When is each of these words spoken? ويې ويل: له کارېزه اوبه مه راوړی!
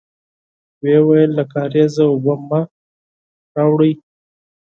ويې 0.81 0.97
ويل: 1.07 1.31
له 1.37 1.43
کارېزه 1.53 2.03
اوبه 2.11 2.33
مه 2.49 2.61
راوړی! 3.55 3.91